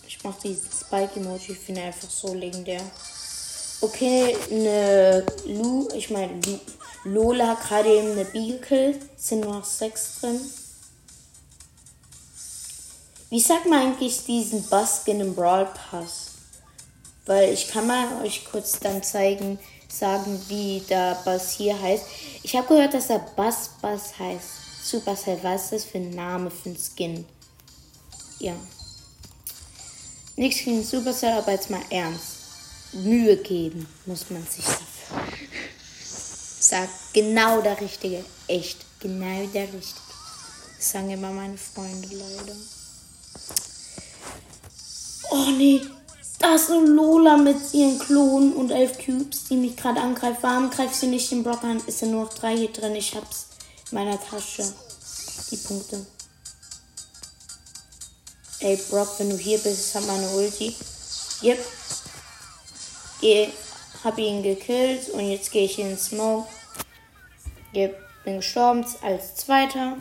Ich 0.07 0.23
mache 0.23 0.41
diesen 0.41 0.71
Spike-Emoji, 0.71 1.51
ich 1.51 1.59
finde 1.59 1.81
einfach 1.81 2.09
so 2.09 2.33
legendär. 2.33 2.81
Okay, 3.81 4.35
eine 4.49 5.25
Lu, 5.45 5.89
ich 5.93 6.09
meine 6.09 6.39
Lola 7.03 7.55
gerade 7.55 7.89
eben 7.89 8.11
eine 8.11 8.25
Beagle, 8.25 8.99
sind 9.17 9.41
nur 9.41 9.55
noch 9.55 9.65
sechs 9.65 10.19
drin. 10.19 10.39
Wie 13.33 13.39
sagt 13.39 13.65
man 13.65 13.79
eigentlich 13.79 14.25
diesen 14.25 14.63
Baskin 14.69 15.19
im 15.19 15.33
Brawl 15.33 15.65
Pass? 15.65 16.33
Weil 17.25 17.51
ich 17.51 17.67
kann 17.67 17.87
mal 17.87 18.21
euch 18.21 18.45
kurz 18.45 18.77
dann 18.79 19.01
zeigen, 19.01 19.57
sagen, 19.89 20.39
wie 20.49 20.83
der 20.87 21.19
Bass 21.25 21.53
hier 21.53 21.81
heißt. 21.81 22.05
Ich 22.43 22.55
habe 22.55 22.67
gehört, 22.67 22.93
dass 22.93 23.09
er 23.09 23.17
Bass 23.35 23.71
Bass 23.81 24.19
heißt. 24.19 24.83
Supercell, 24.83 25.39
was 25.41 25.63
ist 25.63 25.71
das 25.71 25.85
für 25.85 25.97
ein 25.97 26.11
Name 26.11 26.51
für 26.51 26.69
ein 26.69 26.77
Skin? 26.77 27.25
Ja. 28.37 28.53
Nichts 30.35 30.63
gegen 30.63 30.83
Supercell, 30.83 31.33
aber 31.33 31.53
jetzt 31.53 31.71
mal 31.71 31.81
ernst. 31.89 32.37
Mühe 32.91 33.37
geben 33.37 33.87
muss 34.05 34.29
man 34.29 34.45
sich 34.45 34.63
dafür. 34.63 35.23
Sag 36.59 36.87
genau 37.13 37.61
der 37.61 37.81
Richtige. 37.81 38.23
Echt, 38.47 38.85
genau 38.99 39.43
der 39.47 39.73
Richtige. 39.73 40.01
Das 40.77 40.91
sagen 40.91 41.09
immer 41.09 41.31
meine 41.31 41.57
Freunde 41.57 42.09
leider. 42.11 42.55
Oh 45.35 45.49
nee, 45.49 45.81
da 46.37 46.53
ist 46.53 46.67
so 46.67 46.79
Lola 46.79 47.37
mit 47.37 47.57
ihren 47.73 47.97
Klonen 47.97 48.53
und 48.53 48.69
elf 48.69 49.03
Cubes, 49.03 49.45
die 49.45 49.55
mich 49.55 49.75
gerade 49.75 49.99
angreift. 49.99 50.43
Warum 50.43 50.69
greift 50.69 50.93
sie 50.93 51.07
nicht 51.07 51.31
den 51.31 51.41
Block 51.41 51.63
an? 51.63 51.81
Ist 51.87 52.01
ja 52.01 52.07
nur 52.07 52.25
noch 52.25 52.33
drei 52.35 52.55
hier 52.55 52.71
drin. 52.71 52.95
Ich 52.95 53.15
hab's 53.15 53.47
in 53.89 53.97
meiner 53.97 54.21
Tasche. 54.21 54.71
Die 55.49 55.57
Punkte. 55.57 56.05
Ey, 58.59 58.79
Brock, 58.91 59.09
wenn 59.17 59.31
du 59.31 59.37
hier 59.37 59.57
bist, 59.57 59.95
hat 59.95 60.05
meine 60.05 60.29
Ulti. 60.29 60.75
Yep. 61.41 61.65
Ich 63.21 63.49
hab 64.03 64.15
ihn 64.19 64.43
gekillt 64.43 65.09
und 65.09 65.27
jetzt 65.31 65.51
gehe 65.51 65.65
ich 65.65 65.79
in 65.79 65.97
Smoke. 65.97 66.47
Yep, 67.73 67.97
bin 68.23 68.35
gestorben 68.35 68.85
als 69.01 69.35
Zweiter. 69.37 69.97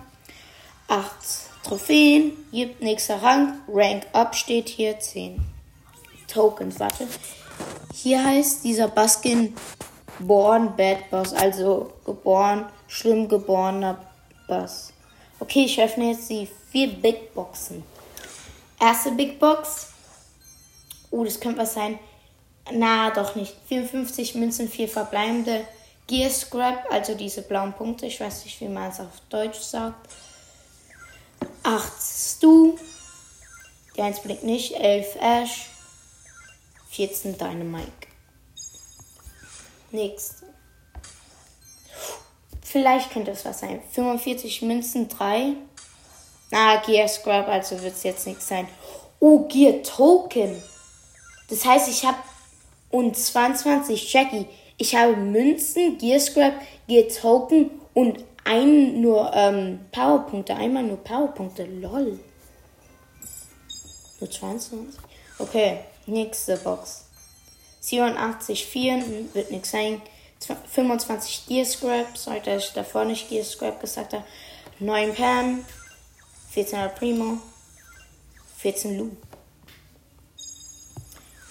Acht 0.88 1.16
Trophäen. 1.62 2.32
Yep, 2.52 2.80
nächster 2.80 3.22
Rang. 3.22 3.60
Rank 3.68 4.06
Up 4.12 4.34
steht 4.34 4.68
hier. 4.68 4.98
10 4.98 5.40
Tokens. 6.26 6.80
Warte. 6.80 7.06
Hier 7.94 8.24
heißt 8.24 8.64
dieser 8.64 8.88
Baskin 8.88 9.54
Born 10.18 10.76
Bad 10.76 11.10
Boss. 11.10 11.32
Also 11.32 11.92
geboren, 12.04 12.66
schlimm 12.88 13.28
geborener 13.28 13.98
Boss. 14.48 14.92
Okay, 15.38 15.64
ich 15.64 15.80
öffne 15.80 16.10
jetzt 16.10 16.30
die 16.30 16.48
vier 16.70 16.88
Big 16.88 17.34
Boxen. 17.34 17.82
Erste 18.80 19.12
Big 19.12 19.38
Box. 19.38 19.88
Oh, 21.10 21.24
das 21.24 21.38
könnte 21.38 21.58
was 21.58 21.74
sein. 21.74 21.98
Na, 22.72 23.10
doch 23.10 23.34
nicht. 23.34 23.54
54 23.68 24.34
Münzen, 24.36 24.68
4 24.68 24.88
verbleibende. 24.88 25.64
Gear 26.06 26.30
Scrap, 26.30 26.86
also 26.90 27.14
diese 27.14 27.42
blauen 27.42 27.72
Punkte. 27.72 28.06
Ich 28.06 28.20
weiß 28.20 28.44
nicht, 28.44 28.60
wie 28.60 28.68
man 28.68 28.90
es 28.90 29.00
auf 29.00 29.20
Deutsch 29.28 29.58
sagt. 29.60 30.08
8 31.62 31.92
Stu. 32.00 32.76
Die 33.96 34.02
1 34.02 34.20
blinkt 34.20 34.44
nicht. 34.44 34.74
11 34.74 35.16
Ash. 35.20 35.66
14 36.90 37.38
Dynamite. 37.38 37.90
Nächste. 39.90 40.46
Vielleicht 42.62 43.10
könnte 43.10 43.32
es 43.32 43.44
was 43.44 43.60
sein. 43.60 43.82
45 43.92 44.62
Münzen, 44.62 45.08
3. 45.08 45.54
Na, 46.50 46.76
Gear 46.76 47.08
Scrap, 47.08 47.48
also 47.48 47.80
wird 47.82 47.94
es 47.94 48.02
jetzt 48.02 48.26
nichts 48.26 48.48
sein. 48.48 48.68
Oh, 49.20 49.46
Gear 49.48 49.82
Token. 49.82 50.62
Das 51.48 51.64
heißt, 51.64 51.88
ich 51.88 52.04
habe 52.04 52.18
und 52.90 53.16
22 53.16 54.12
Jackie. 54.12 54.46
Ich 54.76 54.94
habe 54.94 55.16
Münzen, 55.16 55.98
Gear 55.98 56.20
Scrap, 56.20 56.54
Gear 56.88 57.08
Token 57.08 57.70
und 57.94 58.22
ein 58.44 59.00
nur 59.00 59.32
ähm, 59.34 59.80
Powerpunkte. 59.92 60.54
Einmal 60.54 60.82
nur 60.82 61.02
Powerpunkte. 61.02 61.64
Lol. 61.64 62.18
Nur 64.20 64.30
22. 64.30 65.00
Okay, 65.38 65.80
nächste 66.06 66.56
Box. 66.58 67.04
87, 67.80 68.66
4 68.66 69.04
wird 69.32 69.50
nichts 69.50 69.70
sein. 69.72 70.00
25 70.72 71.46
Gear 71.46 71.64
Scrap, 71.64 72.16
sollte 72.16 72.54
ich 72.56 72.72
davor 72.72 73.04
nicht 73.04 73.28
Gear 73.28 73.44
Scrap 73.44 73.80
gesagt 73.80 74.12
habe. 74.12 74.24
9 74.78 75.14
Pam, 75.14 75.64
14 76.50 76.90
Primo, 76.96 77.38
14 78.58 78.98
Lu. 78.98 79.10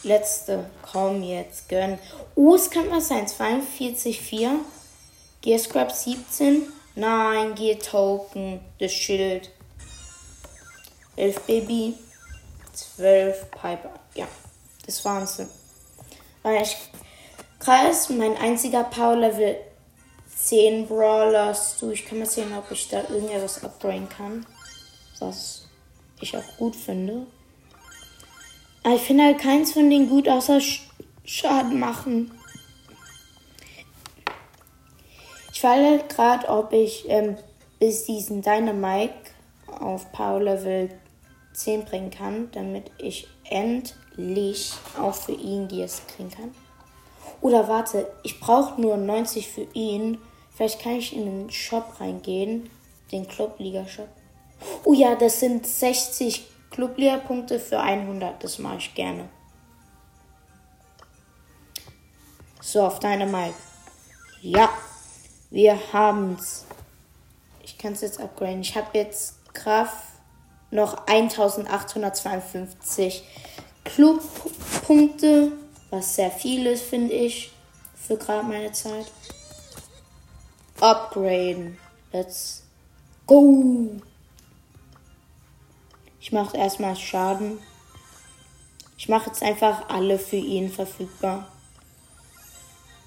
Letzte, 0.03 0.69
komm 0.81 1.21
jetzt, 1.23 1.69
gönn. 1.69 1.99
Oh, 2.35 2.55
es 2.55 2.69
kann 2.69 2.89
was 2.89 3.09
sein. 3.09 3.27
42, 3.27 4.19
4. 4.19 4.59
Gear 5.41 5.59
Scrap 5.59 5.91
17. 5.91 6.63
Nein, 6.95 7.55
Gear 7.55 7.79
Token, 7.79 8.59
das 8.79 8.91
Schild. 8.91 9.49
11 11.15 11.39
Baby. 11.41 11.95
12 12.73 13.51
Piper. 13.51 13.91
Ja, 14.15 14.27
das 14.85 15.03
waren 15.05 15.27
sie. 15.27 15.47
Weil 16.43 16.61
ich 16.63 16.75
Kreis, 17.59 18.09
mein 18.09 18.35
einziger 18.37 18.83
Power 18.83 19.15
Level 19.15 19.55
10 20.35 20.87
Brawlers. 20.87 21.77
Du, 21.79 21.91
ich 21.91 22.05
kann 22.05 22.19
mal 22.19 22.25
sehen, 22.25 22.53
ob 22.57 22.71
ich 22.71 22.89
da 22.89 23.01
irgendetwas 23.01 23.63
upgraden 23.63 24.09
kann. 24.09 24.45
Was 25.19 25.67
ich 26.19 26.35
auch 26.35 26.57
gut 26.57 26.75
finde. 26.75 27.27
Aber 28.83 28.95
ich 28.95 29.01
finde 29.01 29.25
halt 29.25 29.39
keins 29.39 29.73
von 29.73 29.89
denen 29.89 30.09
gut, 30.09 30.27
außer 30.27 30.59
Sch 30.59 30.87
Schaden 31.23 31.79
machen. 31.79 32.31
Ich 35.61 35.67
halt 35.67 36.09
gerade, 36.09 36.49
ob 36.49 36.73
ich 36.73 37.07
ähm, 37.07 37.37
bis 37.77 38.05
diesen 38.05 38.41
Dynamite 38.41 39.13
auf 39.67 40.11
Power 40.11 40.41
Level 40.41 40.89
10 41.53 41.85
bringen 41.85 42.09
kann, 42.09 42.49
damit 42.51 42.89
ich 42.97 43.27
endlich 43.43 44.73
auch 44.99 45.13
für 45.13 45.33
ihn 45.33 45.67
Gears 45.67 46.01
kriegen 46.07 46.31
kann. 46.31 46.55
Oder 47.41 47.67
warte, 47.67 48.11
ich 48.23 48.39
brauche 48.39 48.81
nur 48.81 48.97
90 48.97 49.47
für 49.47 49.67
ihn. 49.73 50.17
Vielleicht 50.49 50.81
kann 50.81 50.93
ich 50.93 51.15
in 51.15 51.25
den 51.25 51.51
Shop 51.51 51.99
reingehen, 51.99 52.67
den 53.11 53.27
Clubliga-Shop. 53.27 54.09
Oh 54.83 54.93
ja, 54.93 55.13
das 55.13 55.41
sind 55.41 55.67
60 55.67 56.43
Clubliga-Punkte 56.71 57.59
für 57.59 57.79
100. 57.79 58.43
Das 58.43 58.57
mache 58.57 58.77
ich 58.77 58.95
gerne. 58.95 59.29
So, 62.61 62.81
auf 62.81 62.97
deine 62.97 63.27
Mike. 63.27 63.53
Ja, 64.41 64.67
wir 65.51 65.79
haben's. 65.93 66.65
Ich 67.61 67.77
kann 67.77 67.93
es 67.93 68.01
jetzt 68.01 68.19
upgraden. 68.19 68.61
Ich 68.61 68.75
habe 68.75 68.97
jetzt 68.97 69.35
Kraft 69.53 70.07
noch 70.71 71.05
1852 71.07 73.23
Clubpunkte, 73.83 75.51
was 75.89 76.15
sehr 76.15 76.31
viel 76.31 76.65
ist, 76.65 76.83
finde 76.83 77.13
ich, 77.13 77.51
für 77.95 78.17
gerade 78.17 78.47
meine 78.47 78.71
Zeit. 78.71 79.11
Upgraden. 80.79 81.77
Let's 82.11 82.63
go. 83.27 84.01
Ich 86.19 86.31
mache 86.31 86.57
erstmal 86.57 86.95
Schaden. 86.95 87.59
Ich 88.97 89.07
mache 89.09 89.29
jetzt 89.29 89.43
einfach 89.43 89.89
alle 89.89 90.17
für 90.17 90.37
ihn 90.37 90.71
verfügbar. 90.71 91.47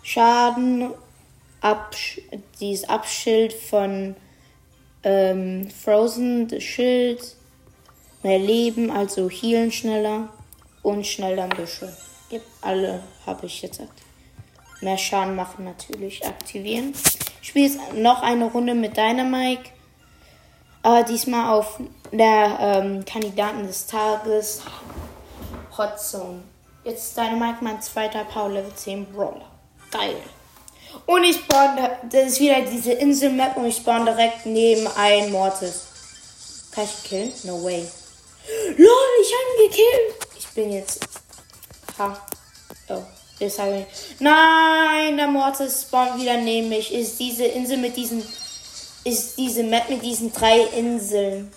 Schaden, 0.03 0.93
Absch 1.65 2.21
dieses 2.61 2.89
Abschild 2.89 3.53
von 3.53 4.17
ähm, 5.03 5.71
Frozen, 5.71 6.47
das 6.49 6.63
Schild, 6.63 7.37
mehr 8.23 8.39
Leben, 8.39 8.91
also 8.91 9.31
healen 9.31 9.73
schneller 9.73 10.29
und 10.83 11.07
schneller 11.07 11.49
Büsche. 11.49 11.91
Yep, 12.31 12.43
alle 12.61 13.03
habe 13.27 13.47
ich 13.47 13.63
jetzt 13.63 13.81
aktiviert. 13.81 14.05
Mehr 14.83 14.99
Schaden 14.99 15.37
machen 15.37 15.65
natürlich 15.65 16.27
aktivieren. 16.27 16.93
Ich 17.41 17.49
spiele 17.49 17.67
jetzt 17.67 17.95
noch 17.95 18.23
eine 18.23 18.45
Runde 18.45 18.75
mit 18.75 18.97
Dynamike. 18.97 19.71
Aber 20.83 21.03
diesmal 21.03 21.59
auf 21.59 21.81
der 22.13 22.59
ähm, 22.61 23.05
Kandidaten 23.07 23.67
des 23.67 23.87
Tages 23.87 24.61
Hot 25.79 25.99
Zone. 25.99 26.43
Jetzt 26.85 27.17
Dynamite, 27.17 27.65
mein 27.65 27.81
zweiter 27.81 28.25
Power 28.25 28.51
Level 28.51 28.75
10 28.75 29.07
Brawler. 29.07 29.47
Geil. 29.91 30.17
Und 31.07 31.25
ich 31.25 31.37
spawn, 31.37 31.79
das 32.11 32.33
ist 32.33 32.41
wieder 32.41 32.61
diese 32.63 32.93
Insel-Map 32.93 33.57
und 33.57 33.67
ich 33.67 33.77
spawn 33.77 34.07
direkt 34.07 34.47
neben 34.47 34.87
ein 34.97 35.31
Mortis. 35.31 35.83
Kann 36.73 36.85
ich 36.85 37.09
killen? 37.09 37.33
No 37.45 37.63
way. 37.63 37.87
LOL, 38.77 38.97
ich 39.23 39.33
hab 39.33 39.65
ihn 39.65 39.71
gekillt. 39.71 40.29
Ich 40.39 40.49
bin 40.49 40.73
jetzt. 40.73 41.07
Ha. 41.99 42.17
Oh. 42.89 43.03
Das 43.41 43.59
habe 43.59 43.79
ich. 43.79 44.21
Nein, 44.21 45.17
der 45.17 45.27
Mortis 45.27 45.83
spawnt 45.83 46.21
wieder 46.21 46.37
neben 46.37 46.69
mich. 46.69 46.93
Ist 46.93 47.19
diese 47.19 47.45
Insel 47.45 47.79
mit 47.79 47.97
diesen 47.97 48.23
ist 49.05 49.37
diese 49.37 49.63
Map 49.63 49.91
mit 49.91 50.03
diesen 50.03 50.33
drei 50.33 50.61
Inseln, 50.61 51.53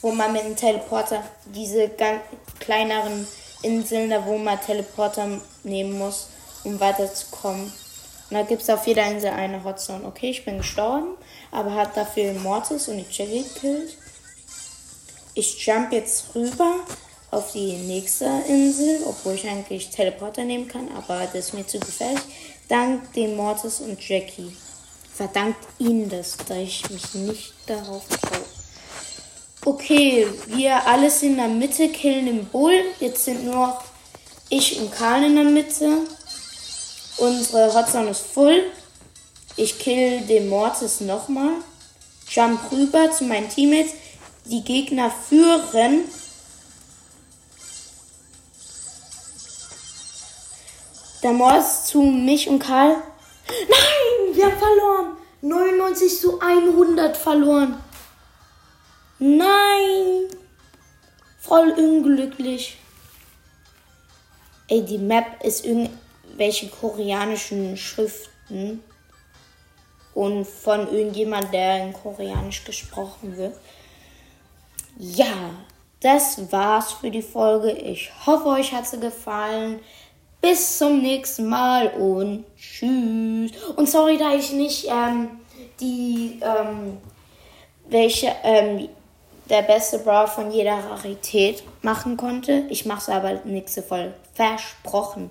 wo 0.00 0.10
man 0.10 0.32
mit 0.32 0.42
einem 0.42 0.56
Teleporter, 0.56 1.22
diese 1.46 1.88
ganz 1.88 2.22
kleineren 2.58 3.26
Inseln, 3.62 4.10
da 4.10 4.24
wo 4.26 4.36
man 4.36 4.60
Teleporter 4.60 5.40
nehmen 5.62 5.96
muss, 5.98 6.28
um 6.64 6.80
weiterzukommen. 6.80 7.72
Und 8.30 8.36
da 8.36 8.42
gibt 8.42 8.62
es 8.62 8.70
auf 8.70 8.86
jeder 8.86 9.06
Insel 9.10 9.30
eine 9.30 9.64
Hotzone. 9.64 10.04
Okay, 10.04 10.30
ich 10.30 10.44
bin 10.44 10.58
gestorben, 10.58 11.16
aber 11.50 11.74
hat 11.74 11.96
dafür 11.96 12.32
Mortis 12.34 12.88
und 12.88 12.98
die 12.98 13.06
Jelly 13.10 13.42
gekillt. 13.42 13.96
Ich 15.34 15.66
jump 15.66 15.92
jetzt 15.92 16.34
rüber 16.34 16.76
auf 17.30 17.52
die 17.52 17.72
nächste 17.72 18.26
Insel, 18.48 19.00
obwohl 19.06 19.34
ich 19.34 19.48
eigentlich 19.48 19.90
Teleporter 19.90 20.44
nehmen 20.44 20.68
kann, 20.68 20.88
aber 20.96 21.26
das 21.32 21.46
ist 21.46 21.54
mir 21.54 21.66
zu 21.66 21.78
gefährlich. 21.78 22.22
Dank 22.68 23.12
dem 23.14 23.36
Mortis 23.36 23.80
und 23.80 24.00
Jackie. 24.08 24.52
verdankt 25.20 25.66
ihnen 25.78 26.08
das, 26.08 26.38
da 26.48 26.54
ich 26.56 26.88
mich 26.88 27.14
nicht 27.14 27.52
darauf 27.66 28.06
traue. 28.08 28.44
Okay, 29.66 30.26
wir 30.46 30.86
alle 30.86 31.10
sind 31.10 31.32
in 31.32 31.36
der 31.36 31.48
Mitte, 31.48 31.90
killen 31.90 32.24
den 32.24 32.46
Bull. 32.46 32.72
Jetzt 33.00 33.26
sind 33.26 33.44
nur 33.44 33.78
ich 34.48 34.80
und 34.80 34.90
Karl 34.90 35.24
in 35.24 35.34
der 35.34 35.44
Mitte. 35.44 35.98
Unsere 37.16 37.74
Hotzone 37.74 38.10
ist 38.10 38.26
voll. 38.26 38.62
Ich 39.56 39.78
kill 39.78 40.22
den 40.22 40.48
Mortis 40.48 41.00
nochmal. 41.00 41.54
Jump 42.28 42.70
rüber 42.72 43.10
zu 43.10 43.24
meinen 43.24 43.48
Teammates. 43.48 43.92
Die 44.44 44.62
Gegner 44.62 45.10
führen. 45.10 46.04
Der 51.22 51.32
Mortis 51.32 51.84
zu 51.84 52.00
mich 52.00 52.48
und 52.48 52.60
Karl. 52.60 52.96
Nein, 53.48 54.34
wir 54.34 54.46
haben 54.46 54.58
verloren. 54.58 55.16
99 55.42 56.20
zu 56.20 56.40
100 56.40 57.16
verloren. 57.16 57.82
Nein. 59.18 60.28
Voll 61.40 61.70
unglücklich. 61.72 62.78
Ey, 64.68 64.84
die 64.84 64.98
Map 64.98 65.42
ist 65.42 65.64
irgendwelche 66.40 66.68
koreanischen 66.68 67.76
Schriften 67.76 68.82
und 70.14 70.46
von 70.46 70.90
irgendjemand, 70.90 71.52
der 71.52 71.84
in 71.84 71.92
Koreanisch 71.92 72.64
gesprochen 72.64 73.36
wird. 73.36 73.56
Ja, 74.98 75.50
das 76.00 76.50
war's 76.50 76.92
für 76.92 77.10
die 77.10 77.22
Folge. 77.22 77.70
Ich 77.72 78.10
hoffe, 78.24 78.46
euch 78.46 78.72
hat 78.72 78.86
sie 78.86 78.98
gefallen. 78.98 79.80
Bis 80.40 80.78
zum 80.78 81.02
nächsten 81.02 81.46
Mal 81.46 81.88
und 81.88 82.46
tschüss. 82.56 83.52
Und 83.76 83.88
sorry, 83.90 84.16
da 84.16 84.34
ich 84.34 84.52
nicht 84.52 84.86
ähm, 84.88 85.28
die 85.78 86.40
ähm, 86.40 86.96
welche 87.86 88.34
ähm, 88.42 88.88
der 89.50 89.62
beste 89.62 89.98
Brawl 89.98 90.26
von 90.26 90.50
jeder 90.50 90.78
Rarität 90.78 91.62
machen 91.82 92.16
konnte. 92.16 92.64
Ich 92.70 92.86
mache 92.86 93.00
es 93.00 93.08
aber 93.10 93.40
nächste 93.44 93.82
Folge. 93.82 94.14
Versprochen. 94.32 95.30